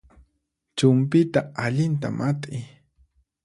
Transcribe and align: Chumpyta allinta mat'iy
Chumpyta 0.77 1.41
allinta 1.65 2.07
mat'iy 2.17 2.63